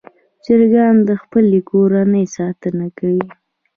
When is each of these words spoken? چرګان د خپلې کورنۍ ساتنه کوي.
چرګان 0.43 0.95
د 1.09 1.09
خپلې 1.21 1.59
کورنۍ 1.69 2.25
ساتنه 2.37 2.87
کوي. 2.97 3.25